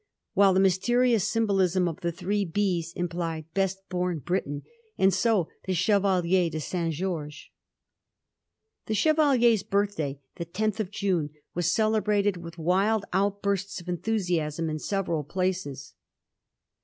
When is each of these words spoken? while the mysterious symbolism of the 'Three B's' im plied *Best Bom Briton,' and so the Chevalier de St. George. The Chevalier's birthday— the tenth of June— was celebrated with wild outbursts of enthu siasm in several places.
while 0.33 0.51
the 0.51 0.59
mysterious 0.59 1.27
symbolism 1.29 1.87
of 1.87 1.99
the 2.01 2.11
'Three 2.11 2.43
B's' 2.43 2.91
im 2.95 3.07
plied 3.07 3.45
*Best 3.53 3.87
Bom 3.87 4.17
Briton,' 4.17 4.63
and 4.97 5.13
so 5.13 5.47
the 5.65 5.75
Chevalier 5.75 6.49
de 6.49 6.59
St. 6.59 6.91
George. 6.91 7.51
The 8.87 8.95
Chevalier's 8.95 9.61
birthday— 9.61 10.19
the 10.37 10.45
tenth 10.45 10.79
of 10.79 10.89
June— 10.89 11.29
was 11.53 11.71
celebrated 11.71 12.35
with 12.37 12.57
wild 12.57 13.05
outbursts 13.13 13.79
of 13.79 13.85
enthu 13.85 14.15
siasm 14.15 14.71
in 14.71 14.79
several 14.79 15.23
places. 15.23 15.93